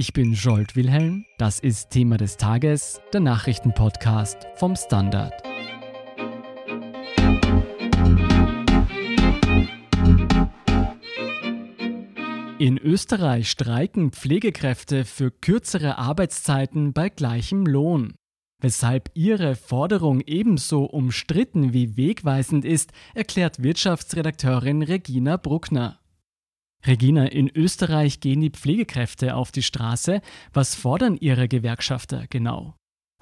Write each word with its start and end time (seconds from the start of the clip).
Ich 0.00 0.12
bin 0.12 0.32
Jolt 0.32 0.76
Wilhelm, 0.76 1.24
das 1.38 1.58
ist 1.58 1.90
Thema 1.90 2.18
des 2.18 2.36
Tages, 2.36 3.00
der 3.12 3.18
Nachrichtenpodcast 3.18 4.46
vom 4.54 4.76
Standard. 4.76 5.32
In 12.60 12.78
Österreich 12.78 13.50
streiken 13.50 14.12
Pflegekräfte 14.12 15.04
für 15.04 15.32
kürzere 15.32 15.98
Arbeitszeiten 15.98 16.92
bei 16.92 17.08
gleichem 17.08 17.66
Lohn. 17.66 18.14
Weshalb 18.60 19.10
ihre 19.14 19.56
Forderung 19.56 20.20
ebenso 20.20 20.84
umstritten 20.84 21.72
wie 21.72 21.96
wegweisend 21.96 22.64
ist, 22.64 22.92
erklärt 23.16 23.64
Wirtschaftsredakteurin 23.64 24.82
Regina 24.82 25.36
Bruckner. 25.36 25.98
Regina, 26.86 27.26
in 27.26 27.50
Österreich 27.54 28.20
gehen 28.20 28.40
die 28.40 28.50
Pflegekräfte 28.50 29.34
auf 29.34 29.50
die 29.50 29.62
Straße. 29.62 30.20
Was 30.52 30.74
fordern 30.74 31.16
ihre 31.16 31.48
Gewerkschafter 31.48 32.26
genau? 32.28 32.74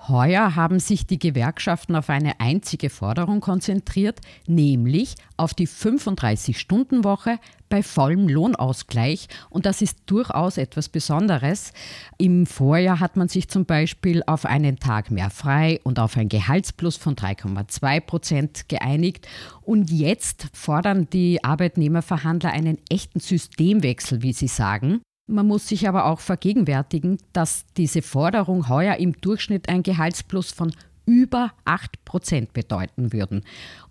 Heuer 0.09 0.55
haben 0.55 0.79
sich 0.79 1.07
die 1.07 1.19
Gewerkschaften 1.19 1.97
auf 1.97 2.11
eine 2.11 2.39
einzige 2.39 2.91
Forderung 2.91 3.41
konzentriert, 3.41 4.21
nämlich 4.47 5.15
auf 5.37 5.53
die 5.53 5.67
35-Stunden-Woche 5.67 7.39
bei 7.69 7.83
vollem 7.83 8.29
Lohnausgleich. 8.29 9.27
Und 9.51 9.67
das 9.67 9.83
ist 9.83 9.99
durchaus 10.07 10.59
etwas 10.59 10.89
Besonderes. 10.89 11.73
Im 12.19 12.47
Vorjahr 12.47 13.01
hat 13.01 13.17
man 13.17 13.29
sich 13.29 13.49
zum 13.49 13.65
Beispiel 13.65 14.23
auf 14.27 14.45
einen 14.45 14.79
Tag 14.79 15.11
mehr 15.11 15.31
frei 15.31 15.81
und 15.83 15.99
auf 15.99 16.17
ein 16.17 16.29
Gehaltsplus 16.29 16.97
von 16.97 17.17
3,2 17.17 18.01
Prozent 18.01 18.69
geeinigt. 18.69 19.27
Und 19.63 19.91
jetzt 19.91 20.49
fordern 20.53 21.09
die 21.11 21.43
Arbeitnehmerverhandler 21.43 22.53
einen 22.53 22.79
echten 22.89 23.19
Systemwechsel, 23.19 24.23
wie 24.23 24.33
sie 24.33 24.49
sagen. 24.49 25.01
Man 25.27 25.47
muss 25.47 25.69
sich 25.69 25.89
aber 25.89 26.07
auch 26.07 26.21
vergegenwärtigen, 26.21 27.19
dass 27.33 27.67
diese 27.77 28.01
Forderung 28.03 28.69
heuer 28.69 28.97
im 28.97 29.21
Durchschnitt 29.21 29.69
ein 29.69 29.83
Gehaltsplus 29.83 30.53
von 30.53 30.73
über 31.05 31.53
8 31.65 32.05
Prozent 32.05 32.53
bedeuten 32.53 33.13
würden. 33.13 33.43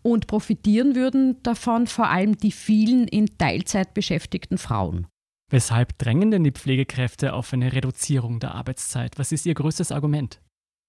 Und 0.01 0.27
profitieren 0.27 0.95
würden 0.95 1.41
davon 1.43 1.87
vor 1.87 2.09
allem 2.09 2.37
die 2.37 2.51
vielen 2.51 3.07
in 3.07 3.37
Teilzeit 3.37 3.93
beschäftigten 3.93 4.57
Frauen. 4.57 5.07
Weshalb 5.49 5.97
drängen 5.97 6.31
denn 6.31 6.43
die 6.43 6.51
Pflegekräfte 6.51 7.33
auf 7.33 7.53
eine 7.53 7.71
Reduzierung 7.71 8.39
der 8.39 8.55
Arbeitszeit? 8.55 9.17
Was 9.19 9.31
ist 9.31 9.45
ihr 9.45 9.53
größtes 9.53 9.91
Argument? 9.91 10.41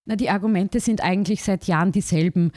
Na, 0.08 0.14
die 0.14 0.30
Argumente 0.30 0.78
sind 0.78 1.02
eigentlich 1.02 1.42
seit 1.42 1.64
Jahren 1.64 1.90
dieselben. 1.90 2.52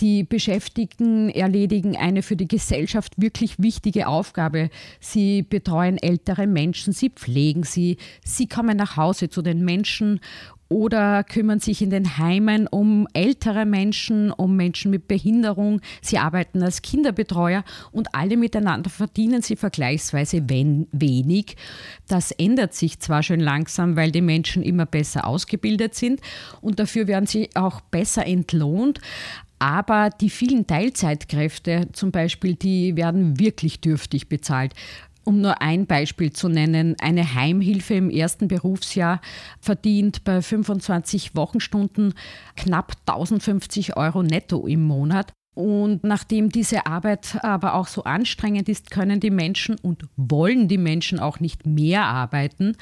Die 0.00 0.24
Beschäftigten 0.24 1.28
erledigen 1.28 1.98
eine 1.98 2.22
für 2.22 2.34
die 2.34 2.48
Gesellschaft 2.48 3.20
wirklich 3.20 3.58
wichtige 3.58 4.08
Aufgabe. 4.08 4.70
Sie 5.00 5.42
betreuen 5.42 5.98
ältere 5.98 6.46
Menschen, 6.46 6.94
sie 6.94 7.10
pflegen 7.10 7.62
sie, 7.62 7.98
sie 8.24 8.48
kommen 8.48 8.78
nach 8.78 8.96
Hause 8.96 9.28
zu 9.28 9.42
den 9.42 9.66
Menschen 9.66 10.20
oder 10.68 11.24
kümmern 11.24 11.60
sich 11.60 11.82
in 11.82 11.90
den 11.90 12.18
Heimen 12.18 12.66
um 12.66 13.06
ältere 13.12 13.64
Menschen, 13.64 14.30
um 14.30 14.56
Menschen 14.56 14.90
mit 14.90 15.08
Behinderung. 15.08 15.80
Sie 16.00 16.18
arbeiten 16.18 16.62
als 16.62 16.82
Kinderbetreuer 16.82 17.64
und 17.92 18.14
alle 18.14 18.36
miteinander 18.36 18.90
verdienen 18.90 19.42
sie 19.42 19.56
vergleichsweise 19.56 20.42
wenig. 20.48 21.56
Das 22.08 22.30
ändert 22.32 22.74
sich 22.74 23.00
zwar 23.00 23.22
schon 23.22 23.40
langsam, 23.40 23.96
weil 23.96 24.10
die 24.10 24.22
Menschen 24.22 24.62
immer 24.62 24.86
besser 24.86 25.26
ausgebildet 25.26 25.94
sind 25.94 26.20
und 26.60 26.78
dafür 26.78 27.06
werden 27.06 27.26
sie 27.26 27.50
auch 27.54 27.80
besser 27.80 28.26
entlohnt. 28.26 29.00
Aber 29.58 30.10
die 30.10 30.30
vielen 30.30 30.66
Teilzeitkräfte 30.66 31.88
zum 31.92 32.10
Beispiel, 32.10 32.54
die 32.54 32.96
werden 32.96 33.38
wirklich 33.38 33.80
dürftig 33.80 34.28
bezahlt. 34.28 34.74
Um 35.24 35.40
nur 35.40 35.62
ein 35.62 35.86
Beispiel 35.86 36.32
zu 36.32 36.48
nennen, 36.48 36.96
eine 37.00 37.34
Heimhilfe 37.34 37.94
im 37.94 38.10
ersten 38.10 38.46
Berufsjahr 38.46 39.20
verdient 39.58 40.22
bei 40.24 40.42
25 40.42 41.34
Wochenstunden 41.34 42.14
knapp 42.56 42.92
1050 43.06 43.96
Euro 43.96 44.22
netto 44.22 44.66
im 44.66 44.82
Monat. 44.82 45.32
Und 45.54 46.02
nachdem 46.02 46.50
diese 46.50 46.86
Arbeit 46.86 47.38
aber 47.42 47.74
auch 47.74 47.86
so 47.86 48.04
anstrengend 48.04 48.68
ist, 48.68 48.90
können 48.90 49.20
die 49.20 49.30
Menschen 49.30 49.76
und 49.80 50.04
wollen 50.16 50.68
die 50.68 50.78
Menschen 50.78 51.20
auch 51.20 51.40
nicht 51.40 51.64
mehr 51.64 52.04
arbeiten. 52.04 52.76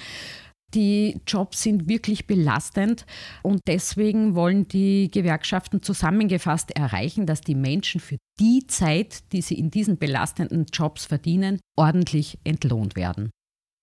Die 0.75 1.21
Jobs 1.27 1.62
sind 1.62 1.88
wirklich 1.88 2.27
belastend 2.27 3.05
und 3.43 3.60
deswegen 3.66 4.34
wollen 4.34 4.69
die 4.69 5.10
Gewerkschaften 5.10 5.83
zusammengefasst 5.83 6.71
erreichen, 6.75 7.27
dass 7.27 7.43
die 7.43 7.55
Menschen 7.55 8.00
für 8.00 8.16
die 8.41 8.66
Zeit, 8.66 9.32
die 9.32 9.43
sie 9.43 9.59
in 9.59 9.71
diesen 9.71 9.99
belastenden 9.99 10.66
Jobs 10.72 11.05
verdienen, 11.05 11.61
ordentlich 11.77 12.38
entlohnt 12.44 12.97
werden. 12.97 13.31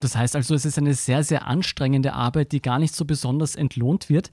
Das 0.02 0.16
heißt 0.16 0.36
also, 0.36 0.56
es 0.56 0.66
ist 0.66 0.78
eine 0.78 0.94
sehr, 0.94 1.24
sehr 1.24 1.46
anstrengende 1.46 2.14
Arbeit, 2.14 2.54
die 2.54 2.62
gar 2.62 2.80
nicht 2.80 2.96
so 2.96 3.06
besonders 3.06 3.56
entlohnt 3.56 4.10
wird. 4.10 4.32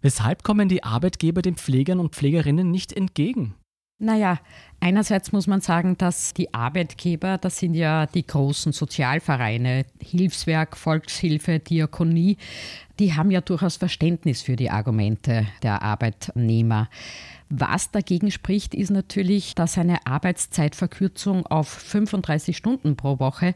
Weshalb 0.00 0.44
kommen 0.44 0.68
die 0.68 0.84
Arbeitgeber 0.84 1.42
den 1.42 1.56
Pflegern 1.56 1.98
und 1.98 2.14
Pflegerinnen 2.14 2.70
nicht 2.70 2.92
entgegen? 2.92 3.54
Naja, 4.00 4.38
einerseits 4.78 5.32
muss 5.32 5.48
man 5.48 5.60
sagen, 5.60 5.98
dass 5.98 6.32
die 6.32 6.54
Arbeitgeber, 6.54 7.36
das 7.36 7.58
sind 7.58 7.74
ja 7.74 8.06
die 8.06 8.24
großen 8.24 8.70
Sozialvereine, 8.72 9.86
Hilfswerk, 10.00 10.76
Volkshilfe, 10.76 11.58
Diakonie, 11.58 12.36
die 13.00 13.14
haben 13.14 13.32
ja 13.32 13.40
durchaus 13.40 13.76
Verständnis 13.76 14.42
für 14.42 14.54
die 14.54 14.70
Argumente 14.70 15.48
der 15.64 15.82
Arbeitnehmer. 15.82 16.88
Was 17.50 17.90
dagegen 17.90 18.30
spricht, 18.30 18.72
ist 18.72 18.90
natürlich, 18.90 19.56
dass 19.56 19.78
eine 19.78 20.06
Arbeitszeitverkürzung 20.06 21.46
auf 21.46 21.68
35 21.68 22.56
Stunden 22.56 22.94
pro 22.94 23.18
Woche 23.18 23.54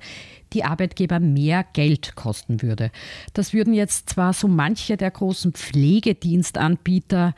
die 0.54 0.64
Arbeitgeber 0.64 1.20
mehr 1.20 1.64
Geld 1.72 2.16
kosten 2.16 2.62
würde. 2.62 2.90
Das 3.32 3.52
würden 3.52 3.74
jetzt 3.74 4.10
zwar 4.10 4.32
so 4.32 4.48
manche 4.48 4.96
der 4.96 5.10
großen 5.12 5.52
Pflegedienstanbieter 5.52 7.34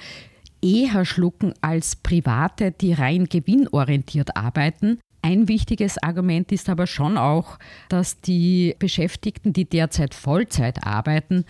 eher 0.64 1.04
schlucken 1.04 1.52
als 1.60 1.96
Private, 1.96 2.72
die 2.72 2.94
rein 2.94 3.26
gewinnorientiert 3.26 4.36
arbeiten. 4.36 4.98
Ein 5.20 5.48
wichtiges 5.48 6.02
Argument 6.02 6.52
ist 6.52 6.68
aber 6.68 6.86
schon 6.86 7.16
auch, 7.16 7.58
dass 7.88 8.20
die 8.20 8.74
Beschäftigten, 8.78 9.52
die 9.52 9.64
derzeit 9.64 10.14
Vollzeit 10.14 10.86
arbeiten, 10.86 11.44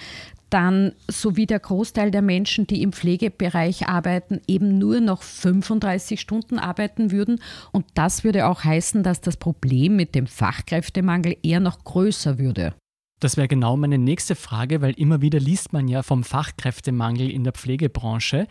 dann 0.50 0.92
sowie 1.08 1.46
der 1.46 1.58
Großteil 1.58 2.12
der 2.12 2.22
Menschen, 2.22 2.68
die 2.68 2.82
im 2.82 2.92
Pflegebereich 2.92 3.88
arbeiten, 3.88 4.40
eben 4.46 4.78
nur 4.78 5.00
noch 5.00 5.22
35 5.22 6.20
Stunden 6.20 6.60
arbeiten 6.60 7.10
würden. 7.10 7.40
Und 7.72 7.86
das 7.94 8.22
würde 8.22 8.46
auch 8.46 8.62
heißen, 8.62 9.02
dass 9.02 9.20
das 9.20 9.36
Problem 9.36 9.96
mit 9.96 10.14
dem 10.14 10.28
Fachkräftemangel 10.28 11.36
eher 11.42 11.58
noch 11.58 11.82
größer 11.82 12.38
würde. 12.38 12.74
Das 13.18 13.36
wäre 13.36 13.48
genau 13.48 13.76
meine 13.76 13.98
nächste 13.98 14.34
Frage, 14.34 14.82
weil 14.82 14.92
immer 14.92 15.22
wieder 15.22 15.40
liest 15.40 15.72
man 15.72 15.88
ja 15.88 16.02
vom 16.02 16.24
Fachkräftemangel 16.24 17.30
in 17.30 17.42
der 17.42 17.54
Pflegebranche. 17.54 18.46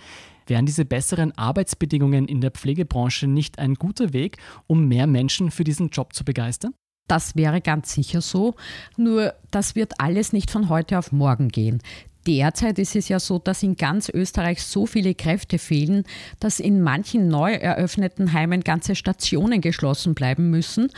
Wären 0.47 0.65
diese 0.65 0.85
besseren 0.85 1.37
Arbeitsbedingungen 1.37 2.27
in 2.27 2.41
der 2.41 2.51
Pflegebranche 2.51 3.27
nicht 3.27 3.59
ein 3.59 3.75
guter 3.75 4.13
Weg, 4.13 4.37
um 4.67 4.87
mehr 4.87 5.07
Menschen 5.07 5.51
für 5.51 5.63
diesen 5.63 5.89
Job 5.89 6.13
zu 6.13 6.23
begeistern? 6.23 6.73
Das 7.07 7.35
wäre 7.35 7.59
ganz 7.59 7.93
sicher 7.93 8.21
so, 8.21 8.55
nur 8.95 9.33
das 9.51 9.75
wird 9.75 9.99
alles 9.99 10.31
nicht 10.31 10.49
von 10.49 10.69
heute 10.69 10.97
auf 10.97 11.11
morgen 11.11 11.49
gehen. 11.49 11.81
Derzeit 12.25 12.79
ist 12.79 12.95
es 12.95 13.09
ja 13.09 13.19
so, 13.19 13.37
dass 13.37 13.63
in 13.63 13.75
ganz 13.75 14.07
Österreich 14.07 14.63
so 14.63 14.85
viele 14.85 15.13
Kräfte 15.13 15.59
fehlen, 15.59 16.05
dass 16.39 16.61
in 16.61 16.81
manchen 16.81 17.27
neu 17.27 17.51
eröffneten 17.51 18.31
Heimen 18.31 18.61
ganze 18.61 18.95
Stationen 18.95 19.59
geschlossen 19.59 20.15
bleiben 20.15 20.49
müssen. 20.49 20.89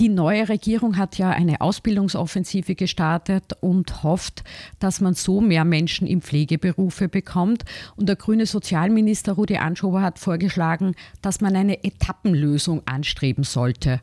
Die 0.00 0.08
neue 0.08 0.48
Regierung 0.48 0.96
hat 0.96 1.18
ja 1.18 1.30
eine 1.30 1.60
Ausbildungsoffensive 1.60 2.74
gestartet 2.74 3.52
und 3.60 4.02
hofft, 4.02 4.42
dass 4.80 5.00
man 5.00 5.14
so 5.14 5.40
mehr 5.40 5.64
Menschen 5.64 6.08
in 6.08 6.20
Pflegeberufe 6.20 7.08
bekommt. 7.08 7.64
Und 7.94 8.08
der 8.08 8.16
grüne 8.16 8.46
Sozialminister 8.46 9.34
Rudi 9.34 9.56
Anschober 9.56 10.02
hat 10.02 10.18
vorgeschlagen, 10.18 10.96
dass 11.22 11.40
man 11.40 11.54
eine 11.54 11.84
Etappenlösung 11.84 12.82
anstreben 12.86 13.44
sollte. 13.44 14.00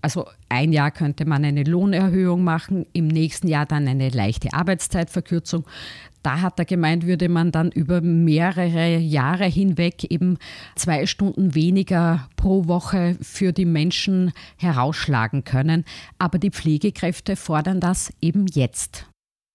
Also 0.00 0.26
ein 0.48 0.72
Jahr 0.72 0.90
könnte 0.90 1.26
man 1.26 1.44
eine 1.44 1.64
Lohnerhöhung 1.64 2.42
machen, 2.42 2.86
im 2.92 3.08
nächsten 3.08 3.48
Jahr 3.48 3.66
dann 3.66 3.88
eine 3.88 4.08
leichte 4.08 4.54
Arbeitszeitverkürzung. 4.54 5.64
Da 6.26 6.40
hat 6.40 6.58
er 6.58 6.64
gemeint, 6.64 7.06
würde 7.06 7.28
man 7.28 7.52
dann 7.52 7.70
über 7.70 8.00
mehrere 8.00 8.96
Jahre 8.96 9.44
hinweg 9.44 10.02
eben 10.10 10.38
zwei 10.74 11.06
Stunden 11.06 11.54
weniger 11.54 12.28
pro 12.34 12.66
Woche 12.66 13.16
für 13.22 13.52
die 13.52 13.64
Menschen 13.64 14.32
herausschlagen 14.56 15.44
können. 15.44 15.84
Aber 16.18 16.40
die 16.40 16.50
Pflegekräfte 16.50 17.36
fordern 17.36 17.78
das 17.78 18.12
eben 18.20 18.48
jetzt. 18.48 19.06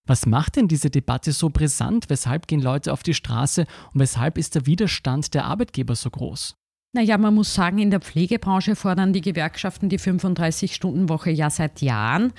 Was 0.08 0.26
macht 0.26 0.56
denn 0.56 0.70
diese 0.70 0.90
Debatte 0.90 1.34
so 1.34 1.50
brisant? 1.50 2.10
Weshalb 2.10 2.48
gehen 2.48 2.62
Leute 2.62 2.94
auf 2.94 3.04
die 3.04 3.16
Straße 3.16 3.66
und 3.94 4.00
weshalb 4.00 4.38
ist 4.38 4.56
der 4.56 4.66
Widerstand 4.66 5.34
der 5.34 5.44
Arbeitgeber 5.44 5.96
so 5.96 6.10
groß? 6.10 6.56
Naja, 6.94 7.18
man 7.18 7.34
muss 7.34 7.54
sagen, 7.54 7.80
in 7.80 7.90
der 7.90 8.02
Pflegebranche 8.02 8.76
fordern 8.76 9.14
die 9.14 9.22
Gewerkschaften 9.22 9.88
die 9.88 9.98
35-Stunden-Woche 9.98 11.32
ja 11.32 11.50
seit 11.50 11.80
Jahren. 11.80 12.34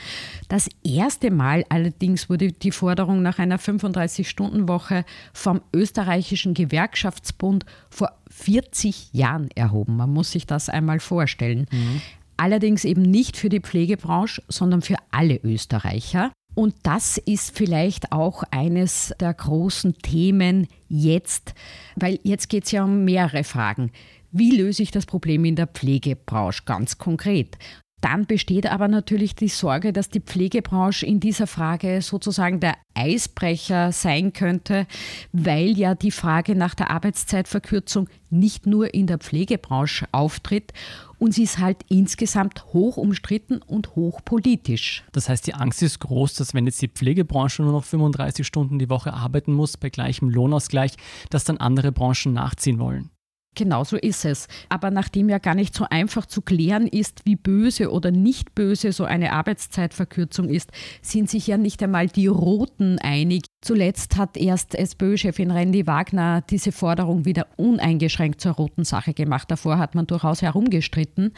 Das 0.48 0.68
erste 0.84 1.30
Mal 1.30 1.64
allerdings 1.70 2.28
wurde 2.28 2.52
die 2.52 2.70
Forderung 2.70 3.22
nach 3.22 3.38
einer 3.38 3.58
35-Stunden-Woche 3.58 5.06
vom 5.32 5.62
österreichischen 5.74 6.52
Gewerkschaftsbund 6.52 7.64
vor 7.88 8.12
40 8.28 9.14
Jahren 9.14 9.48
erhoben. 9.54 9.96
Man 9.96 10.12
muss 10.12 10.32
sich 10.32 10.46
das 10.46 10.68
einmal 10.68 11.00
vorstellen. 11.00 11.66
Mhm. 11.70 12.02
Allerdings 12.36 12.84
eben 12.84 13.02
nicht 13.02 13.38
für 13.38 13.48
die 13.48 13.60
Pflegebranche, 13.60 14.42
sondern 14.48 14.82
für 14.82 14.96
alle 15.12 15.40
Österreicher. 15.42 16.30
Und 16.54 16.74
das 16.82 17.16
ist 17.16 17.56
vielleicht 17.56 18.12
auch 18.12 18.42
eines 18.50 19.14
der 19.18 19.32
großen 19.32 19.96
Themen 19.98 20.68
jetzt, 20.88 21.54
weil 21.96 22.18
jetzt 22.22 22.50
geht 22.50 22.64
es 22.64 22.72
ja 22.72 22.84
um 22.84 23.04
mehrere 23.04 23.44
Fragen. 23.44 23.90
Wie 24.34 24.56
löse 24.56 24.82
ich 24.82 24.90
das 24.90 25.04
Problem 25.04 25.44
in 25.44 25.56
der 25.56 25.66
Pflegebranche 25.66 26.62
ganz 26.64 26.96
konkret? 26.96 27.58
Dann 28.00 28.24
besteht 28.24 28.66
aber 28.66 28.88
natürlich 28.88 29.36
die 29.36 29.48
Sorge, 29.48 29.92
dass 29.92 30.08
die 30.08 30.20
Pflegebranche 30.20 31.04
in 31.04 31.20
dieser 31.20 31.46
Frage 31.46 32.00
sozusagen 32.00 32.58
der 32.58 32.74
Eisbrecher 32.94 33.92
sein 33.92 34.32
könnte, 34.32 34.86
weil 35.32 35.78
ja 35.78 35.94
die 35.94 36.10
Frage 36.10 36.56
nach 36.56 36.74
der 36.74 36.90
Arbeitszeitverkürzung 36.90 38.08
nicht 38.30 38.66
nur 38.66 38.92
in 38.94 39.06
der 39.06 39.18
Pflegebranche 39.18 40.06
auftritt 40.12 40.72
und 41.18 41.34
sie 41.34 41.44
ist 41.44 41.58
halt 41.58 41.84
insgesamt 41.90 42.64
hoch 42.72 42.96
umstritten 42.96 43.58
und 43.58 43.94
hochpolitisch. 43.96 45.04
Das 45.12 45.28
heißt, 45.28 45.46
die 45.46 45.54
Angst 45.54 45.82
ist 45.82 46.00
groß, 46.00 46.34
dass 46.34 46.54
wenn 46.54 46.64
jetzt 46.64 46.80
die 46.80 46.88
Pflegebranche 46.88 47.62
nur 47.62 47.72
noch 47.72 47.84
35 47.84 48.46
Stunden 48.46 48.78
die 48.78 48.88
Woche 48.88 49.12
arbeiten 49.12 49.52
muss 49.52 49.76
bei 49.76 49.90
gleichem 49.90 50.30
Lohnausgleich, 50.30 50.94
dass 51.28 51.44
dann 51.44 51.58
andere 51.58 51.92
Branchen 51.92 52.32
nachziehen 52.32 52.80
wollen. 52.80 53.11
Genau 53.54 53.84
so 53.84 53.96
ist 53.98 54.24
es. 54.24 54.48
Aber 54.70 54.90
nachdem 54.90 55.28
ja 55.28 55.38
gar 55.38 55.54
nicht 55.54 55.74
so 55.74 55.84
einfach 55.90 56.24
zu 56.24 56.40
klären 56.40 56.86
ist, 56.86 57.22
wie 57.26 57.36
böse 57.36 57.90
oder 57.90 58.10
nicht 58.10 58.54
böse 58.54 58.92
so 58.92 59.04
eine 59.04 59.32
Arbeitszeitverkürzung 59.32 60.48
ist, 60.48 60.70
sind 61.02 61.28
sich 61.28 61.46
ja 61.46 61.58
nicht 61.58 61.82
einmal 61.82 62.06
die 62.08 62.28
Roten 62.28 62.98
einig. 62.98 63.44
Zuletzt 63.62 64.16
hat 64.16 64.36
erst 64.36 64.74
SPÖ-Chefin 64.74 65.52
Randy 65.52 65.86
Wagner 65.86 66.42
diese 66.42 66.72
Forderung 66.72 67.24
wieder 67.24 67.46
uneingeschränkt 67.56 68.40
zur 68.40 68.54
roten 68.54 68.82
Sache 68.82 69.14
gemacht. 69.14 69.52
Davor 69.52 69.78
hat 69.78 69.94
man 69.94 70.08
durchaus 70.08 70.42
herumgestritten. 70.42 71.32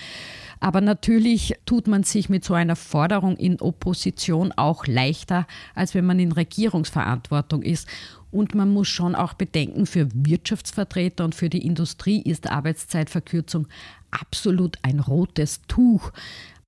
Aber 0.58 0.80
natürlich 0.80 1.54
tut 1.66 1.86
man 1.86 2.02
sich 2.02 2.30
mit 2.30 2.42
so 2.42 2.54
einer 2.54 2.76
Forderung 2.76 3.36
in 3.36 3.60
Opposition 3.60 4.52
auch 4.52 4.86
leichter, 4.86 5.46
als 5.74 5.94
wenn 5.94 6.06
man 6.06 6.18
in 6.18 6.32
Regierungsverantwortung 6.32 7.60
ist. 7.60 7.86
Und 8.30 8.54
man 8.54 8.72
muss 8.72 8.88
schon 8.88 9.14
auch 9.14 9.34
bedenken, 9.34 9.84
für 9.84 10.08
Wirtschaftsvertreter 10.14 11.26
und 11.26 11.34
für 11.34 11.50
die 11.50 11.66
Industrie 11.66 12.22
ist 12.22 12.50
Arbeitszeitverkürzung 12.50 13.68
absolut 14.10 14.78
ein 14.82 14.98
rotes 14.98 15.60
Tuch. 15.68 16.10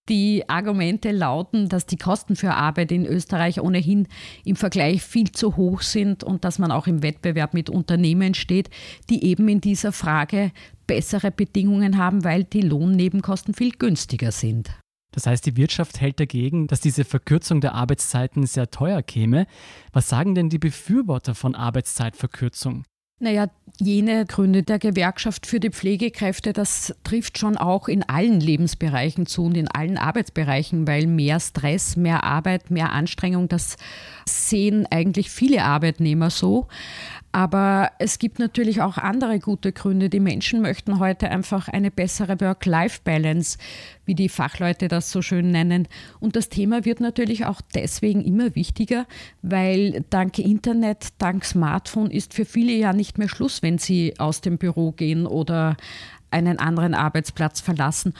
Die 0.08 0.48
Argumente 0.48 1.10
lauten, 1.10 1.68
dass 1.68 1.86
die 1.86 1.96
Kosten 1.96 2.36
für 2.36 2.54
Arbeit 2.54 2.92
in 2.92 3.04
Österreich 3.04 3.60
ohnehin 3.60 4.06
im 4.44 4.54
Vergleich 4.54 5.02
viel 5.02 5.32
zu 5.32 5.56
hoch 5.56 5.82
sind 5.82 6.22
und 6.22 6.44
dass 6.44 6.60
man 6.60 6.70
auch 6.70 6.86
im 6.86 7.02
Wettbewerb 7.02 7.54
mit 7.54 7.68
Unternehmen 7.70 8.34
steht, 8.34 8.70
die 9.10 9.24
eben 9.24 9.48
in 9.48 9.60
dieser 9.60 9.90
Frage 9.90 10.52
bessere 10.86 11.32
Bedingungen 11.32 11.98
haben, 11.98 12.22
weil 12.22 12.44
die 12.44 12.60
Lohnnebenkosten 12.60 13.52
viel 13.52 13.72
günstiger 13.72 14.30
sind. 14.30 14.70
Das 15.10 15.26
heißt, 15.26 15.46
die 15.46 15.56
Wirtschaft 15.56 16.00
hält 16.00 16.20
dagegen, 16.20 16.66
dass 16.66 16.80
diese 16.80 17.04
Verkürzung 17.04 17.60
der 17.60 17.74
Arbeitszeiten 17.74 18.46
sehr 18.46 18.70
teuer 18.70 19.02
käme. 19.02 19.46
Was 19.92 20.08
sagen 20.08 20.34
denn 20.34 20.50
die 20.50 20.58
Befürworter 20.58 21.34
von 21.34 21.54
Arbeitszeitverkürzung? 21.54 22.84
Naja, 23.18 23.46
jene 23.78 24.26
Gründe 24.26 24.62
der 24.62 24.78
Gewerkschaft 24.78 25.46
für 25.46 25.58
die 25.58 25.70
Pflegekräfte, 25.70 26.52
das 26.52 26.94
trifft 27.02 27.38
schon 27.38 27.56
auch 27.56 27.88
in 27.88 28.02
allen 28.02 28.40
Lebensbereichen 28.40 29.24
zu 29.24 29.44
und 29.44 29.56
in 29.56 29.68
allen 29.68 29.96
Arbeitsbereichen, 29.96 30.86
weil 30.86 31.06
mehr 31.06 31.40
Stress, 31.40 31.96
mehr 31.96 32.24
Arbeit, 32.24 32.70
mehr 32.70 32.92
Anstrengung, 32.92 33.48
das 33.48 33.76
sehen 34.28 34.86
eigentlich 34.90 35.30
viele 35.30 35.64
Arbeitnehmer 35.64 36.28
so. 36.28 36.68
Aber 37.36 37.90
es 37.98 38.18
gibt 38.18 38.38
natürlich 38.38 38.80
auch 38.80 38.96
andere 38.96 39.38
gute 39.40 39.70
Gründe. 39.70 40.08
Die 40.08 40.20
Menschen 40.20 40.62
möchten 40.62 40.98
heute 41.00 41.28
einfach 41.28 41.68
eine 41.68 41.90
bessere 41.90 42.40
Work-Life-Balance, 42.40 43.58
wie 44.06 44.14
die 44.14 44.30
Fachleute 44.30 44.88
das 44.88 45.12
so 45.12 45.20
schön 45.20 45.50
nennen. 45.50 45.86
Und 46.18 46.34
das 46.34 46.48
Thema 46.48 46.86
wird 46.86 47.00
natürlich 47.00 47.44
auch 47.44 47.60
deswegen 47.74 48.24
immer 48.24 48.54
wichtiger, 48.54 49.04
weil 49.42 50.02
dank 50.08 50.38
Internet, 50.38 51.08
dank 51.18 51.44
Smartphone 51.44 52.10
ist 52.10 52.32
für 52.32 52.46
viele 52.46 52.72
ja 52.72 52.94
nicht 52.94 53.18
mehr 53.18 53.28
Schluss, 53.28 53.62
wenn 53.62 53.76
sie 53.76 54.14
aus 54.18 54.40
dem 54.40 54.56
Büro 54.56 54.92
gehen 54.92 55.26
oder 55.26 55.76
einen 56.30 56.58
anderen 56.58 56.94
Arbeitsplatz 56.94 57.60
verlassen. 57.60 58.14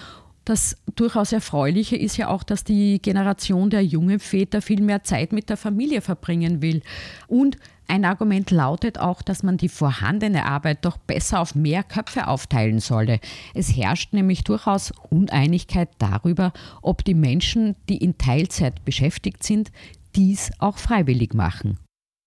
Das 0.45 0.77
durchaus 0.95 1.33
Erfreuliche 1.33 1.97
ist 1.97 2.19
ja 2.19 2.29
auch, 2.29 2.43
dass 2.43 2.65
die 2.65 3.01
Generation 3.01 3.71
der 3.71 3.83
jungen 3.83 4.21
Väter 4.21 4.61
viel 4.61 4.83
mehr 4.83 5.05
Zeit 5.05 5.33
mit 5.33 5.49
der 5.49 5.57
Familie 5.57 6.03
verbringen 6.03 6.61
will. 6.61 6.83
Und 7.29 7.57
ein 7.89 8.05
Argument 8.05 8.51
lautet 8.51 8.99
auch, 8.99 9.23
dass 9.23 9.43
man 9.43 9.57
die 9.57 9.69
vorhandene 9.69 10.45
Arbeit 10.45 10.85
doch 10.85 10.97
besser 10.97 11.41
auf 11.41 11.55
mehr 11.55 11.83
Köpfe 11.83 12.29
aufteilen 12.29 12.81
solle. 12.81 13.21
Es 13.55 13.77
herrscht 13.77 14.13
nämlich 14.13 14.45
durchaus 14.45 14.93
Uneinigkeit 15.11 15.91
darüber, 15.99 16.53
ob 16.83 17.05
die 17.05 17.15
Menschen, 17.15 17.77
die 17.89 17.99
in 17.99 18.19
Teilzeit 18.19 18.85
beschäftigt 18.85 19.43
sind, 19.43 19.71
dies 20.15 20.51
auch 20.59 20.79
freiwillig 20.79 21.35
machen. 21.35 21.79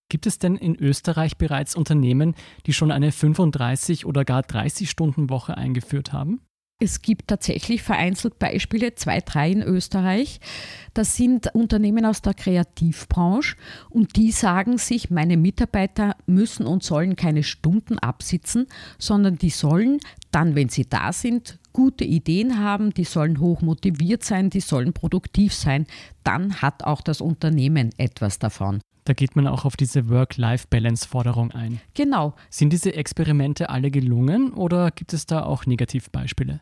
Gibt 0.10 0.26
es 0.26 0.40
denn 0.40 0.56
in 0.56 0.76
Österreich 0.76 1.38
bereits 1.38 1.76
Unternehmen, 1.76 2.36
die 2.66 2.74
schon 2.74 2.92
eine 2.92 3.12
35 3.12 4.06
oder 4.06 4.26
gar 4.26 4.42
30 4.42 4.90
Stunden 4.90 5.30
Woche 5.30 5.56
eingeführt 5.56 6.14
haben? 6.14 6.42
Es 6.82 7.02
gibt 7.02 7.28
tatsächlich 7.28 7.84
vereinzelt 7.84 8.40
Beispiele, 8.40 8.96
zwei, 8.96 9.20
drei 9.20 9.52
in 9.52 9.62
Österreich. 9.62 10.40
Das 10.94 11.18
sind 11.18 11.54
Unternehmen 11.54 12.06
aus 12.06 12.22
der 12.22 12.34
Kreativbranche 12.34 13.58
und 13.90 14.16
die 14.16 14.32
sagen 14.32 14.78
sich, 14.78 15.10
meine 15.10 15.36
Mitarbeiter 15.36 16.16
müssen 16.26 16.66
und 16.66 16.82
sollen 16.82 17.18
keine 17.18 17.44
Stunden 17.44 18.00
absitzen, 18.00 18.68
sondern 18.98 19.36
die 19.36 19.50
sollen 19.50 20.00
dann, 20.32 20.56
wenn 20.56 20.70
sie 20.70 20.88
da 20.88 21.12
sind, 21.12 21.60
gute 21.74 22.06
Ideen 22.06 22.60
haben, 22.60 22.94
die 22.94 23.04
sollen 23.04 23.42
hoch 23.42 23.62
motiviert 23.62 24.24
sein, 24.24 24.50
die 24.50 24.62
sollen 24.62 24.94
produktiv 24.94 25.54
sein. 25.54 25.86
Dann 26.24 26.62
hat 26.62 26.86
auch 26.86 27.02
das 27.02 27.20
Unternehmen 27.20 27.90
etwas 27.98 28.40
davon. 28.40 28.80
Da 29.04 29.14
geht 29.14 29.36
man 29.36 29.48
auch 29.48 29.66
auf 29.66 29.76
diese 29.76 30.08
Work-Life-Balance-Forderung 30.08 31.52
ein. 31.52 31.82
Genau. 31.94 32.36
Sind 32.50 32.72
diese 32.72 32.94
Experimente 32.94 33.70
alle 33.70 33.92
gelungen 33.92 34.54
oder 34.54 34.92
gibt 34.92 35.14
es 35.14 35.26
da 35.26 35.44
auch 35.44 35.66
Negativbeispiele? 35.66 36.62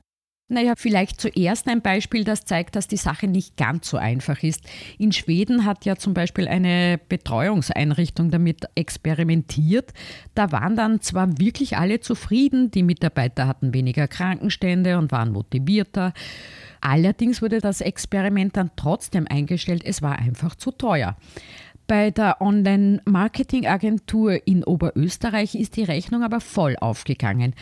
Naja, 0.50 0.76
vielleicht 0.78 1.20
zuerst 1.20 1.68
ein 1.68 1.82
Beispiel, 1.82 2.24
das 2.24 2.46
zeigt, 2.46 2.78
dass 2.78 2.88
die 2.88 2.96
Sache 2.96 3.28
nicht 3.28 3.58
ganz 3.58 3.90
so 3.90 3.98
einfach 3.98 4.44
ist. 4.44 4.62
In 4.98 5.12
Schweden 5.12 5.66
hat 5.66 5.84
ja 5.84 5.98
zum 5.98 6.14
Beispiel 6.14 6.48
eine 6.48 7.02
Betreuungseinrichtung 7.10 8.32
damit 8.32 8.64
experimentiert. 8.74 9.92
Da 10.36 10.54
waren 10.54 10.78
dann 10.78 11.02
zwar 11.02 11.38
wirklich 11.38 11.76
alle 11.76 12.00
zufrieden, 12.00 12.72
die 12.72 12.84
Mitarbeiter 12.84 13.46
hatten 13.46 13.74
weniger 13.74 14.08
Krankenstände 14.08 14.98
und 14.98 15.12
waren 15.12 15.34
motivierter. 15.34 16.14
Allerdings 16.80 17.42
wurde 17.42 17.60
das 17.60 17.82
Experiment 17.82 18.56
dann 18.56 18.72
trotzdem 18.78 19.28
eingestellt, 19.28 19.84
es 19.84 20.02
war 20.02 20.18
einfach 20.18 20.56
zu 20.56 20.72
teuer. 20.72 21.18
Bei 21.88 22.12
der 22.12 22.42
Online-Marketing-Agentur 22.42 24.48
in 24.48 24.64
Oberösterreich 24.64 25.56
ist 25.56 25.76
die 25.76 25.84
Rechnung 25.84 26.24
aber 26.24 26.40
voll 26.40 26.78
aufgegangen. 26.80 27.54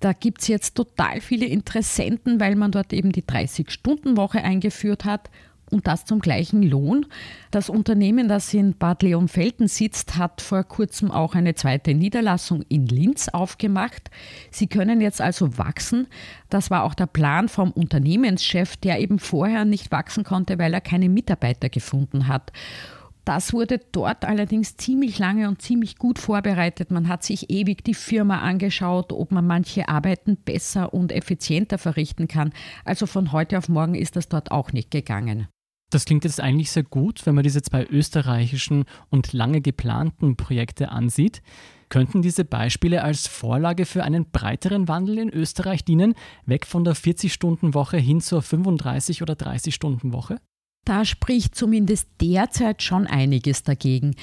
Da 0.00 0.12
gibt 0.12 0.42
es 0.42 0.48
jetzt 0.48 0.74
total 0.74 1.20
viele 1.20 1.46
Interessenten, 1.46 2.40
weil 2.40 2.56
man 2.56 2.70
dort 2.70 2.92
eben 2.92 3.12
die 3.12 3.22
30-Stunden-Woche 3.22 4.42
eingeführt 4.42 5.04
hat 5.04 5.30
und 5.70 5.86
das 5.86 6.04
zum 6.04 6.20
gleichen 6.20 6.62
Lohn. 6.62 7.06
Das 7.50 7.68
Unternehmen, 7.68 8.28
das 8.28 8.52
in 8.54 8.74
Bad 8.74 9.02
Leonfelden 9.02 9.68
sitzt, 9.68 10.16
hat 10.16 10.40
vor 10.40 10.64
kurzem 10.64 11.10
auch 11.10 11.34
eine 11.34 11.54
zweite 11.54 11.94
Niederlassung 11.94 12.62
in 12.68 12.86
Linz 12.86 13.28
aufgemacht. 13.28 14.10
Sie 14.50 14.68
können 14.68 15.00
jetzt 15.00 15.20
also 15.20 15.58
wachsen. 15.58 16.06
Das 16.50 16.70
war 16.70 16.84
auch 16.84 16.94
der 16.94 17.06
Plan 17.06 17.48
vom 17.48 17.72
Unternehmenschef, 17.72 18.76
der 18.76 19.00
eben 19.00 19.18
vorher 19.18 19.64
nicht 19.64 19.90
wachsen 19.90 20.24
konnte, 20.24 20.58
weil 20.58 20.72
er 20.72 20.80
keine 20.80 21.08
Mitarbeiter 21.08 21.68
gefunden 21.68 22.28
hat. 22.28 22.52
Das 23.26 23.52
wurde 23.52 23.80
dort 23.90 24.24
allerdings 24.24 24.76
ziemlich 24.76 25.18
lange 25.18 25.48
und 25.48 25.60
ziemlich 25.60 25.96
gut 25.96 26.20
vorbereitet. 26.20 26.92
Man 26.92 27.08
hat 27.08 27.24
sich 27.24 27.50
ewig 27.50 27.82
die 27.82 27.94
Firma 27.94 28.38
angeschaut, 28.38 29.12
ob 29.12 29.32
man 29.32 29.44
manche 29.44 29.88
Arbeiten 29.88 30.36
besser 30.36 30.94
und 30.94 31.10
effizienter 31.10 31.76
verrichten 31.76 32.28
kann. 32.28 32.52
Also 32.84 33.06
von 33.06 33.32
heute 33.32 33.58
auf 33.58 33.68
morgen 33.68 33.96
ist 33.96 34.14
das 34.14 34.28
dort 34.28 34.52
auch 34.52 34.72
nicht 34.72 34.92
gegangen. 34.92 35.48
Das 35.90 36.04
klingt 36.04 36.22
jetzt 36.22 36.40
eigentlich 36.40 36.70
sehr 36.70 36.84
gut, 36.84 37.26
wenn 37.26 37.34
man 37.34 37.42
diese 37.42 37.62
zwei 37.62 37.84
österreichischen 37.84 38.84
und 39.10 39.32
lange 39.32 39.60
geplanten 39.60 40.36
Projekte 40.36 40.90
ansieht. 40.90 41.42
Könnten 41.88 42.22
diese 42.22 42.44
Beispiele 42.44 43.02
als 43.02 43.26
Vorlage 43.26 43.86
für 43.86 44.04
einen 44.04 44.30
breiteren 44.30 44.86
Wandel 44.86 45.18
in 45.18 45.30
Österreich 45.30 45.84
dienen, 45.84 46.14
weg 46.44 46.64
von 46.64 46.84
der 46.84 46.94
40-Stunden-Woche 46.94 47.96
hin 47.96 48.20
zur 48.20 48.42
35- 48.42 49.22
oder 49.22 49.34
30-Stunden-Woche? 49.34 50.38
Da 50.86 51.04
spricht 51.04 51.56
zumindest 51.56 52.06
derzeit 52.20 52.80
schon 52.80 53.08
einiges 53.08 53.64
dagegen. 53.64 54.14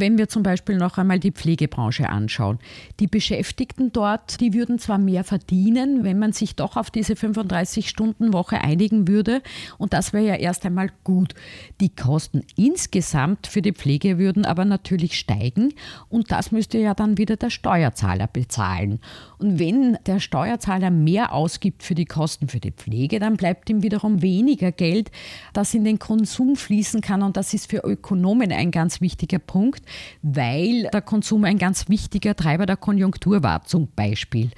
Wenn 0.00 0.18
wir 0.18 0.28
zum 0.28 0.42
Beispiel 0.42 0.76
noch 0.76 0.98
einmal 0.98 1.18
die 1.18 1.32
Pflegebranche 1.32 2.08
anschauen. 2.08 2.58
Die 3.00 3.06
Beschäftigten 3.06 3.92
dort, 3.92 4.40
die 4.40 4.54
würden 4.54 4.78
zwar 4.78 4.98
mehr 4.98 5.24
verdienen, 5.24 6.04
wenn 6.04 6.18
man 6.18 6.32
sich 6.32 6.56
doch 6.56 6.76
auf 6.76 6.90
diese 6.90 7.14
35-Stunden-Woche 7.14 8.60
einigen 8.60 9.08
würde. 9.08 9.42
Und 9.78 9.92
das 9.92 10.12
wäre 10.12 10.26
ja 10.26 10.34
erst 10.34 10.64
einmal 10.66 10.90
gut. 11.04 11.34
Die 11.80 11.88
Kosten 11.88 12.42
insgesamt 12.56 13.46
für 13.46 13.62
die 13.62 13.72
Pflege 13.72 14.18
würden 14.18 14.44
aber 14.44 14.64
natürlich 14.64 15.18
steigen. 15.18 15.74
Und 16.08 16.30
das 16.30 16.52
müsste 16.52 16.78
ja 16.78 16.94
dann 16.94 17.18
wieder 17.18 17.36
der 17.36 17.50
Steuerzahler 17.50 18.26
bezahlen. 18.26 19.00
Und 19.38 19.58
wenn 19.58 19.98
der 20.06 20.20
Steuerzahler 20.20 20.90
mehr 20.90 21.32
ausgibt 21.32 21.82
für 21.82 21.94
die 21.94 22.04
Kosten 22.04 22.48
für 22.48 22.60
die 22.60 22.72
Pflege, 22.72 23.18
dann 23.18 23.36
bleibt 23.36 23.70
ihm 23.70 23.82
wiederum 23.82 24.22
weniger 24.22 24.72
Geld, 24.72 25.10
das 25.52 25.74
in 25.74 25.84
den 25.84 25.98
Konsum 25.98 26.56
fließen 26.56 27.00
kann. 27.00 27.22
Und 27.22 27.36
das 27.36 27.54
ist 27.54 27.70
für 27.70 27.78
Ökonomen 27.84 28.52
ein 28.52 28.70
ganz 28.70 29.00
wichtiger 29.00 29.38
Punkt 29.38 29.82
weil 30.22 30.88
der 30.92 31.02
Konsum 31.02 31.44
ein 31.44 31.58
ganz 31.58 31.88
wichtiger 31.88 32.36
Treiber 32.36 32.66
der 32.66 32.76
Konjunktur 32.76 33.42
war, 33.42 33.64
zum 33.64 33.88
Beispiel. 33.94 34.50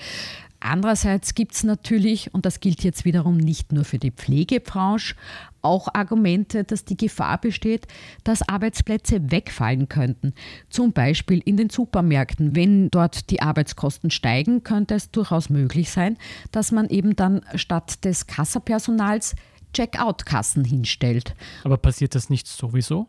Andererseits 0.63 1.35
gibt 1.35 1.55
es 1.55 1.65
natürlich, 1.65 2.35
und 2.35 2.45
das 2.45 2.61
gilt 2.61 2.85
jetzt 2.85 3.07
wiederum 3.07 3.39
nicht 3.39 3.73
nur 3.73 3.85
für 3.85 3.99
die 3.99 4.11
Pflegebranche, 4.11 5.15
auch 5.63 5.89
Argumente, 5.95 6.65
dass 6.65 6.85
die 6.85 6.99
Gefahr 6.99 7.41
besteht, 7.41 7.87
dass 8.25 8.47
Arbeitsplätze 8.47 9.31
wegfallen 9.31 9.89
könnten. 9.89 10.35
Zum 10.69 10.93
Beispiel 10.93 11.41
in 11.45 11.57
den 11.57 11.71
Supermärkten. 11.71 12.55
Wenn 12.55 12.91
dort 12.91 13.31
die 13.31 13.41
Arbeitskosten 13.41 14.11
steigen, 14.11 14.63
könnte 14.63 14.95
es 14.95 15.11
durchaus 15.11 15.49
möglich 15.49 15.91
sein, 15.91 16.19
dass 16.53 16.73
man 16.73 16.89
eben 16.91 17.17
dann 17.17 17.41
statt 17.55 18.05
des 18.05 18.27
Kassapersonals 18.27 19.37
Checkout-Kassen 19.73 20.65
hinstellt. 20.65 21.35
Aber 21.65 21.79
passiert 21.79 22.15
das 22.15 22.29
nicht 22.29 22.47
sowieso? 22.47 23.09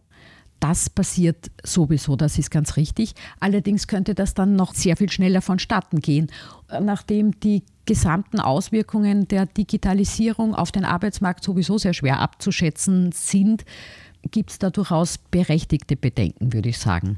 Das 0.61 0.91
passiert 0.91 1.49
sowieso, 1.63 2.15
das 2.15 2.37
ist 2.37 2.51
ganz 2.51 2.77
richtig. 2.77 3.15
Allerdings 3.39 3.87
könnte 3.87 4.13
das 4.13 4.35
dann 4.35 4.55
noch 4.55 4.75
sehr 4.75 4.95
viel 4.95 5.09
schneller 5.09 5.41
vonstatten 5.41 5.99
gehen, 5.99 6.31
nachdem 6.69 7.39
die 7.39 7.63
gesamten 7.85 8.39
Auswirkungen 8.39 9.27
der 9.27 9.47
Digitalisierung 9.47 10.53
auf 10.53 10.71
den 10.71 10.85
Arbeitsmarkt 10.85 11.43
sowieso 11.43 11.79
sehr 11.79 11.93
schwer 11.93 12.19
abzuschätzen 12.19 13.11
sind, 13.11 13.65
gibt 14.29 14.51
es 14.51 14.59
da 14.59 14.69
durchaus 14.69 15.17
berechtigte 15.17 15.95
Bedenken, 15.95 16.53
würde 16.53 16.69
ich 16.69 16.77
sagen. 16.77 17.17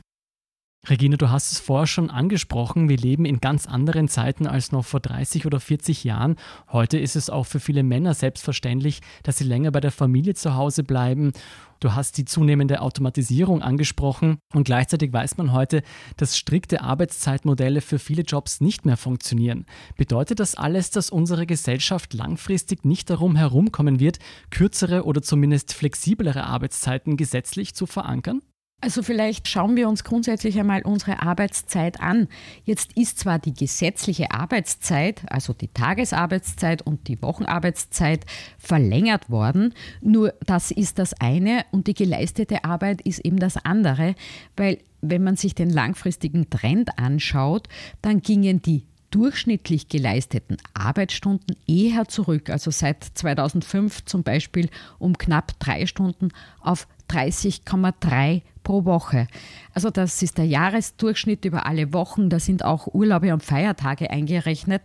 Regina, 0.89 1.15
du 1.15 1.29
hast 1.29 1.53
es 1.53 1.59
vorher 1.59 1.87
schon 1.87 2.09
angesprochen, 2.09 2.89
wir 2.89 2.97
leben 2.97 3.23
in 3.23 3.39
ganz 3.39 3.67
anderen 3.67 4.09
Zeiten 4.09 4.47
als 4.47 4.73
noch 4.73 4.83
vor 4.83 4.99
30 4.99 5.45
oder 5.45 5.61
40 5.61 6.03
Jahren. 6.03 6.35
Heute 6.73 6.99
ist 6.99 7.15
es 7.15 7.29
auch 7.29 7.45
für 7.45 7.61
viele 7.61 7.83
Männer 7.83 8.13
selbstverständlich, 8.13 8.99
dass 9.23 9.37
sie 9.37 9.45
länger 9.45 9.71
bei 9.71 9.79
der 9.79 9.91
Familie 9.91 10.33
zu 10.33 10.55
Hause 10.55 10.83
bleiben. 10.83 11.31
Du 11.79 11.93
hast 11.93 12.17
die 12.17 12.25
zunehmende 12.25 12.81
Automatisierung 12.81 13.61
angesprochen 13.61 14.39
und 14.53 14.65
gleichzeitig 14.65 15.13
weiß 15.13 15.37
man 15.37 15.53
heute, 15.53 15.83
dass 16.17 16.37
strikte 16.37 16.81
Arbeitszeitmodelle 16.81 17.79
für 17.79 17.97
viele 17.97 18.23
Jobs 18.23 18.59
nicht 18.59 18.85
mehr 18.85 18.97
funktionieren. 18.97 19.65
Bedeutet 19.95 20.41
das 20.41 20.55
alles, 20.55 20.91
dass 20.91 21.09
unsere 21.09 21.45
Gesellschaft 21.45 22.13
langfristig 22.13 22.83
nicht 22.83 23.09
darum 23.09 23.37
herumkommen 23.37 24.01
wird, 24.01 24.19
kürzere 24.49 25.05
oder 25.05 25.21
zumindest 25.21 25.73
flexiblere 25.73 26.43
Arbeitszeiten 26.43 27.15
gesetzlich 27.15 27.73
zu 27.73 27.85
verankern? 27.85 28.41
Also 28.83 29.01
vielleicht 29.01 29.47
schauen 29.47 29.77
wir 29.77 29.87
uns 29.87 30.03
grundsätzlich 30.03 30.59
einmal 30.59 30.81
unsere 30.81 31.21
Arbeitszeit 31.21 32.01
an. 32.01 32.27
Jetzt 32.65 32.97
ist 32.97 33.17
zwar 33.17 33.39
die 33.39 33.53
gesetzliche 33.53 34.31
Arbeitszeit, 34.31 35.21
also 35.29 35.53
die 35.53 35.69
Tagesarbeitszeit 35.69 36.81
und 36.81 37.07
die 37.07 37.21
Wochenarbeitszeit 37.21 38.25
verlängert 38.57 39.29
worden, 39.29 39.73
nur 40.01 40.33
das 40.45 40.69
ist 40.69 40.99
das 40.99 41.13
eine 41.13 41.63
und 41.71 41.87
die 41.87 41.93
geleistete 41.93 42.65
Arbeit 42.65 42.99
ist 43.03 43.19
eben 43.19 43.39
das 43.39 43.55
andere, 43.55 44.15
weil 44.57 44.79
wenn 44.99 45.23
man 45.23 45.37
sich 45.37 45.55
den 45.55 45.69
langfristigen 45.69 46.49
Trend 46.49 46.99
anschaut, 46.99 47.69
dann 48.01 48.19
gingen 48.19 48.61
die 48.61 48.83
durchschnittlich 49.11 49.87
geleisteten 49.87 50.57
Arbeitsstunden 50.73 51.55
eher 51.67 52.09
zurück, 52.09 52.49
also 52.49 52.69
seit 52.69 53.03
2005 53.03 54.03
zum 54.03 54.23
Beispiel 54.23 54.69
um 54.99 55.17
knapp 55.17 55.57
drei 55.59 55.85
Stunden 55.85 56.29
auf 56.59 56.87
30,3 57.13 58.41
pro 58.63 58.85
Woche. 58.85 59.27
Also 59.73 59.89
das 59.89 60.21
ist 60.21 60.37
der 60.37 60.45
Jahresdurchschnitt 60.45 61.45
über 61.45 61.65
alle 61.65 61.93
Wochen, 61.93 62.29
da 62.29 62.39
sind 62.39 62.63
auch 62.63 62.87
Urlaube 62.93 63.33
und 63.33 63.43
Feiertage 63.43 64.09
eingerechnet. 64.09 64.83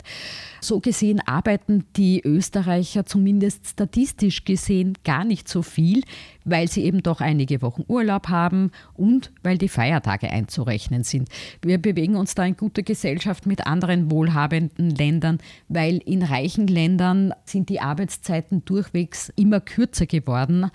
So 0.61 0.81
gesehen 0.81 1.21
arbeiten 1.27 1.85
die 1.97 2.23
Österreicher 2.25 3.07
zumindest 3.07 3.69
statistisch 3.69 4.45
gesehen 4.45 4.95
gar 5.05 5.25
nicht 5.25 5.49
so 5.49 5.63
viel, 5.63 6.03
weil 6.45 6.69
sie 6.69 6.85
eben 6.85 7.03
doch 7.03 7.21
einige 7.21 7.63
Wochen 7.63 7.85
Urlaub 7.87 8.29
haben 8.29 8.73
und 8.95 9.31
weil 9.43 9.59
die 9.59 9.69
Feiertage 9.69 10.31
einzurechnen 10.31 11.05
sind. 11.05 11.29
Wir 11.63 11.79
bewegen 11.79 12.17
uns 12.17 12.35
da 12.35 12.45
in 12.45 12.57
guter 12.57 12.83
Gesellschaft 12.83 13.47
mit 13.47 13.67
anderen 13.67 14.11
wohlhabenden 14.11 14.91
Ländern, 14.91 15.39
weil 15.69 15.99
in 15.99 16.23
reichen 16.23 16.67
Ländern 16.67 17.35
sind 17.45 17.69
die 17.69 17.81
Arbeitszeiten 17.81 18.65
durchwegs 18.65 19.31
immer 19.37 19.61
kürzer 19.61 20.07
geworden. 20.07 20.71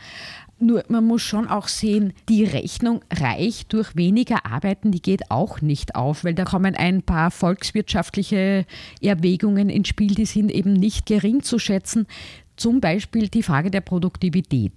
Nur 0.60 0.84
man 0.88 1.06
muss 1.06 1.22
schon 1.22 1.48
auch 1.48 1.68
sehen, 1.68 2.14
die 2.30 2.44
Rechnung 2.44 3.02
reich 3.12 3.66
durch 3.68 3.96
weniger 3.96 4.46
Arbeiten, 4.46 4.92
die 4.92 5.02
geht 5.02 5.30
auch 5.30 5.62
nicht 5.62 5.96
auf, 5.96 6.24
weil 6.24 6.36
da 6.36 6.46
kommen 6.46 6.76
ein 6.76 7.02
paar 7.02 7.32
volkswirtschaftliche 7.32 8.66
Erwägungen 9.02 9.70
ins 9.70 9.90
Spiel, 9.90 10.16
die 10.16 10.26
sind 10.26 10.52
eben 10.52 10.74
nicht 10.74 11.06
gering 11.06 11.42
zu 11.42 11.60
schätzen. 11.60 12.08
Zum 12.56 12.80
Beispiel 12.80 13.30
die 13.30 13.44
Frage 13.44 13.72
der 13.72 13.82
Produktivität. 13.82 14.74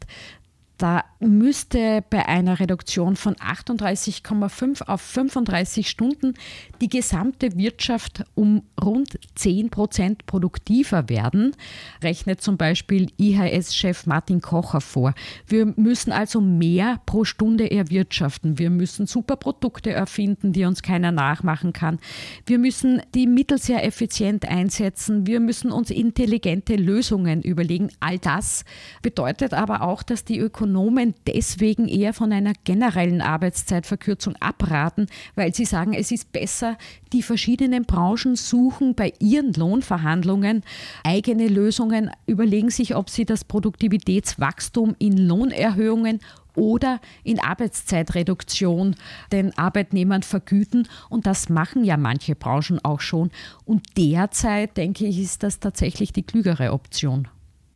Da 0.78 1.04
müsste 1.20 2.04
bei 2.10 2.26
einer 2.26 2.60
Reduktion 2.60 3.16
von 3.16 3.34
38,5 3.36 4.82
auf 4.82 5.00
35 5.00 5.88
Stunden 5.88 6.34
die 6.82 6.88
gesamte 6.88 7.56
Wirtschaft 7.56 8.24
um 8.34 8.62
rund 8.82 9.18
10 9.36 9.70
Prozent 9.70 10.26
produktiver 10.26 11.08
werden, 11.08 11.56
rechnet 12.02 12.42
zum 12.42 12.58
Beispiel 12.58 13.10
IHS-Chef 13.16 14.04
Martin 14.04 14.42
Kocher 14.42 14.82
vor. 14.82 15.14
Wir 15.46 15.64
müssen 15.76 16.12
also 16.12 16.42
mehr 16.42 17.00
pro 17.06 17.24
Stunde 17.24 17.70
erwirtschaften. 17.70 18.58
Wir 18.58 18.68
müssen 18.68 19.06
super 19.06 19.36
Produkte 19.36 19.92
erfinden, 19.92 20.52
die 20.52 20.64
uns 20.66 20.82
keiner 20.82 21.10
nachmachen 21.10 21.72
kann. 21.72 21.98
Wir 22.44 22.58
müssen 22.58 23.00
die 23.14 23.26
Mittel 23.26 23.56
sehr 23.56 23.82
effizient 23.86 24.46
einsetzen. 24.46 25.26
Wir 25.26 25.40
müssen 25.40 25.72
uns 25.72 25.90
intelligente 25.90 26.76
Lösungen 26.76 27.40
überlegen. 27.40 27.88
All 28.00 28.18
das 28.18 28.64
bedeutet 29.00 29.54
aber 29.54 29.80
auch, 29.80 30.02
dass 30.02 30.24
die 30.24 30.38
Ökonomie 30.38 30.65
Ökonomen 30.66 31.14
deswegen 31.28 31.86
eher 31.86 32.12
von 32.12 32.32
einer 32.32 32.52
generellen 32.64 33.20
Arbeitszeitverkürzung 33.20 34.34
abraten, 34.40 35.06
weil 35.36 35.54
sie 35.54 35.64
sagen, 35.64 35.94
es 35.94 36.10
ist 36.10 36.32
besser, 36.32 36.76
die 37.12 37.22
verschiedenen 37.22 37.84
Branchen 37.84 38.34
suchen 38.34 38.96
bei 38.96 39.12
ihren 39.20 39.52
Lohnverhandlungen 39.52 40.64
eigene 41.04 41.46
Lösungen, 41.46 42.10
überlegen 42.26 42.70
sich, 42.70 42.96
ob 42.96 43.10
sie 43.10 43.24
das 43.24 43.44
Produktivitätswachstum 43.44 44.96
in 44.98 45.16
Lohnerhöhungen 45.16 46.18
oder 46.56 47.00
in 47.22 47.38
Arbeitszeitreduktion 47.38 48.96
den 49.30 49.56
Arbeitnehmern 49.56 50.24
vergüten. 50.24 50.88
Und 51.08 51.26
das 51.26 51.48
machen 51.48 51.84
ja 51.84 51.96
manche 51.96 52.34
Branchen 52.34 52.84
auch 52.84 53.00
schon. 53.00 53.30
Und 53.64 53.96
derzeit, 53.96 54.76
denke 54.76 55.06
ich, 55.06 55.20
ist 55.20 55.44
das 55.44 55.60
tatsächlich 55.60 56.12
die 56.12 56.24
klügere 56.24 56.72
Option. 56.72 57.28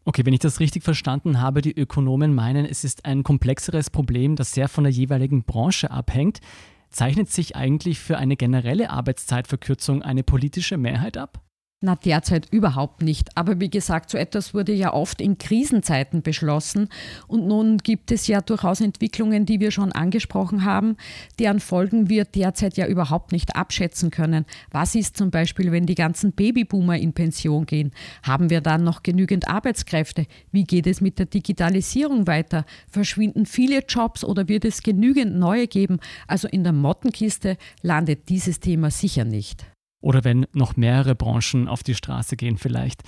Okay, 0.04 0.24
wenn 0.24 0.32
ich 0.32 0.40
das 0.40 0.60
richtig 0.60 0.82
verstanden 0.82 1.40
habe, 1.40 1.60
die 1.60 1.76
Ökonomen 1.76 2.34
meinen, 2.34 2.64
es 2.64 2.84
ist 2.84 3.04
ein 3.04 3.22
komplexeres 3.22 3.90
Problem, 3.90 4.34
das 4.34 4.52
sehr 4.52 4.68
von 4.68 4.84
der 4.84 4.92
jeweiligen 4.92 5.44
Branche 5.44 5.90
abhängt. 5.90 6.40
Zeichnet 6.88 7.30
sich 7.30 7.54
eigentlich 7.54 8.00
für 8.00 8.16
eine 8.16 8.36
generelle 8.36 8.90
Arbeitszeitverkürzung 8.90 10.02
eine 10.02 10.22
politische 10.24 10.78
Mehrheit 10.78 11.16
ab? 11.16 11.42
Na, 11.82 11.96
derzeit 11.96 12.46
überhaupt 12.50 13.00
nicht. 13.00 13.38
Aber 13.38 13.58
wie 13.58 13.70
gesagt, 13.70 14.10
so 14.10 14.18
etwas 14.18 14.52
wurde 14.52 14.74
ja 14.74 14.92
oft 14.92 15.18
in 15.22 15.38
Krisenzeiten 15.38 16.20
beschlossen. 16.20 16.90
Und 17.26 17.46
nun 17.46 17.78
gibt 17.78 18.12
es 18.12 18.26
ja 18.26 18.42
durchaus 18.42 18.82
Entwicklungen, 18.82 19.46
die 19.46 19.60
wir 19.60 19.70
schon 19.70 19.90
angesprochen 19.90 20.66
haben, 20.66 20.98
deren 21.38 21.58
Folgen 21.58 22.10
wir 22.10 22.26
derzeit 22.26 22.76
ja 22.76 22.86
überhaupt 22.86 23.32
nicht 23.32 23.56
abschätzen 23.56 24.10
können. 24.10 24.44
Was 24.70 24.94
ist 24.94 25.16
zum 25.16 25.30
Beispiel, 25.30 25.72
wenn 25.72 25.86
die 25.86 25.94
ganzen 25.94 26.32
Babyboomer 26.32 26.98
in 26.98 27.14
Pension 27.14 27.64
gehen? 27.64 27.92
Haben 28.22 28.50
wir 28.50 28.60
dann 28.60 28.84
noch 28.84 29.02
genügend 29.02 29.48
Arbeitskräfte? 29.48 30.26
Wie 30.52 30.64
geht 30.64 30.86
es 30.86 31.00
mit 31.00 31.18
der 31.18 31.26
Digitalisierung 31.26 32.26
weiter? 32.26 32.66
Verschwinden 32.90 33.46
viele 33.46 33.78
Jobs 33.88 34.22
oder 34.22 34.48
wird 34.48 34.66
es 34.66 34.82
genügend 34.82 35.34
neue 35.34 35.66
geben? 35.66 35.98
Also 36.26 36.46
in 36.46 36.62
der 36.62 36.74
Mottenkiste 36.74 37.56
landet 37.80 38.28
dieses 38.28 38.60
Thema 38.60 38.90
sicher 38.90 39.24
nicht. 39.24 39.64
Oder 40.00 40.24
wenn 40.24 40.46
noch 40.52 40.76
mehrere 40.76 41.14
Branchen 41.14 41.68
auf 41.68 41.82
die 41.82 41.94
Straße 41.94 42.36
gehen 42.36 42.56
vielleicht. 42.56 43.02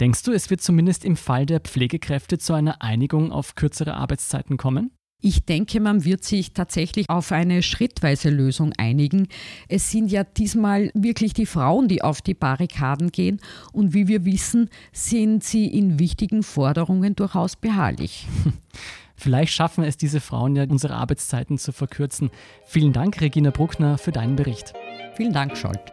Denkst 0.00 0.24
du, 0.24 0.32
es 0.32 0.50
wird 0.50 0.60
zumindest 0.60 1.04
im 1.04 1.16
Fall 1.16 1.46
der 1.46 1.60
Pflegekräfte 1.60 2.38
zu 2.38 2.54
einer 2.54 2.82
Einigung 2.82 3.30
auf 3.30 3.54
kürzere 3.54 3.94
Arbeitszeiten 3.94 4.56
kommen? 4.56 4.90
Ich 5.24 5.44
denke, 5.44 5.78
man 5.78 6.04
wird 6.04 6.24
sich 6.24 6.52
tatsächlich 6.52 7.08
auf 7.08 7.30
eine 7.30 7.62
schrittweise 7.62 8.28
Lösung 8.28 8.72
einigen. 8.76 9.28
Es 9.68 9.92
sind 9.92 10.10
ja 10.10 10.24
diesmal 10.24 10.90
wirklich 10.94 11.32
die 11.32 11.46
Frauen, 11.46 11.86
die 11.86 12.02
auf 12.02 12.20
die 12.22 12.34
Barrikaden 12.34 13.12
gehen. 13.12 13.40
Und 13.72 13.94
wie 13.94 14.08
wir 14.08 14.24
wissen, 14.24 14.68
sind 14.92 15.44
sie 15.44 15.66
in 15.66 16.00
wichtigen 16.00 16.42
Forderungen 16.42 17.14
durchaus 17.14 17.54
beharrlich. 17.54 18.26
Vielleicht 19.14 19.52
schaffen 19.52 19.84
es 19.84 19.96
diese 19.96 20.20
Frauen 20.20 20.56
ja, 20.56 20.64
unsere 20.64 20.94
Arbeitszeiten 20.94 21.56
zu 21.56 21.70
verkürzen. 21.70 22.30
Vielen 22.66 22.92
Dank, 22.92 23.20
Regina 23.20 23.50
Bruckner, 23.50 23.98
für 23.98 24.10
deinen 24.10 24.34
Bericht. 24.34 24.72
Vielen 25.14 25.32
Dank, 25.32 25.56
Scholt. 25.56 25.92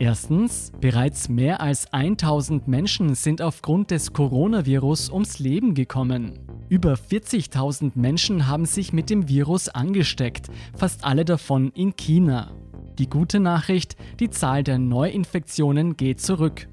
Erstens, 0.00 0.70
bereits 0.80 1.28
mehr 1.28 1.60
als 1.60 1.92
1000 1.92 2.68
Menschen 2.68 3.16
sind 3.16 3.42
aufgrund 3.42 3.90
des 3.90 4.12
Coronavirus 4.12 5.10
ums 5.10 5.40
Leben 5.40 5.74
gekommen. 5.74 6.38
Über 6.68 6.94
40.000 6.94 7.92
Menschen 7.96 8.46
haben 8.46 8.64
sich 8.64 8.92
mit 8.92 9.10
dem 9.10 9.28
Virus 9.28 9.68
angesteckt, 9.68 10.46
fast 10.76 11.04
alle 11.04 11.24
davon 11.24 11.72
in 11.72 11.96
China. 11.96 12.52
Die 13.00 13.08
gute 13.10 13.40
Nachricht, 13.40 13.96
die 14.20 14.30
Zahl 14.30 14.62
der 14.62 14.78
Neuinfektionen 14.78 15.96
geht 15.96 16.20
zurück. 16.20 16.68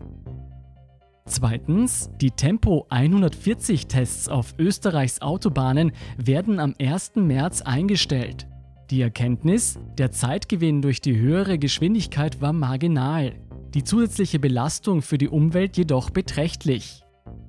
Zweitens, 1.26 2.12
die 2.22 2.30
Tempo 2.30 2.86
140 2.90 3.88
Tests 3.88 4.30
auf 4.30 4.54
Österreichs 4.60 5.24
Autobahnen 5.24 5.94
werden 6.18 6.60
am 6.60 6.76
1. 6.80 7.14
März 7.16 7.64
eingestellt. 7.64 8.46
Die 8.92 9.02
Erkenntnis, 9.02 9.80
der 9.98 10.12
Zeitgewinn 10.12 10.84
durch 10.84 11.02
die 11.02 11.18
höhere 11.18 11.58
Geschwindigkeit 11.58 12.40
war 12.40 12.54
marginal, 12.54 13.34
die 13.74 13.84
zusätzliche 13.84 14.38
Belastung 14.38 15.02
für 15.02 15.18
die 15.18 15.28
Umwelt 15.28 15.76
jedoch 15.76 16.12
beträchtlich. 16.12 17.02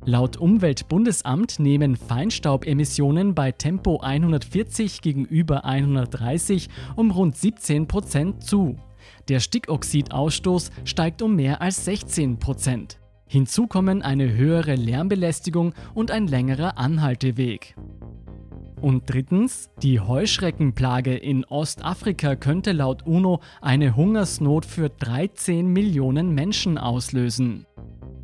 Laut 0.06 0.38
Umweltbundesamt 0.38 1.58
nehmen 1.58 1.96
Feinstaubemissionen 1.96 3.34
bei 3.34 3.52
Tempo 3.52 4.00
140 4.00 5.02
gegenüber 5.02 5.66
130 5.66 6.70
um 6.94 7.10
rund 7.10 7.36
17 7.36 7.86
Prozent 7.86 8.42
zu. 8.42 8.76
Der 9.28 9.40
Stickoxidausstoß 9.40 10.70
steigt 10.84 11.20
um 11.20 11.36
mehr 11.36 11.60
als 11.60 11.84
16 11.84 12.38
Prozent. 12.38 12.98
Hinzu 13.26 13.66
kommen 13.66 14.00
eine 14.00 14.32
höhere 14.32 14.74
Lärmbelästigung 14.74 15.74
und 15.92 16.10
ein 16.10 16.28
längerer 16.28 16.78
Anhalteweg. 16.78 17.74
Und 18.80 19.04
drittens, 19.06 19.70
die 19.82 20.00
Heuschreckenplage 20.00 21.14
in 21.14 21.44
Ostafrika 21.46 22.36
könnte 22.36 22.72
laut 22.72 23.06
UNO 23.06 23.40
eine 23.60 23.96
Hungersnot 23.96 24.66
für 24.66 24.90
13 24.90 25.66
Millionen 25.66 26.34
Menschen 26.34 26.76
auslösen. 26.76 27.66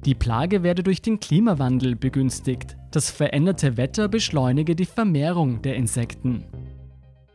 Die 0.04 0.14
Plage 0.14 0.62
werde 0.62 0.82
durch 0.82 1.00
den 1.00 1.20
Klimawandel 1.20 1.96
begünstigt. 1.96 2.76
Das 2.90 3.10
veränderte 3.10 3.76
Wetter 3.76 4.08
beschleunige 4.08 4.74
die 4.74 4.84
Vermehrung 4.84 5.62
der 5.62 5.76
Insekten. 5.76 6.44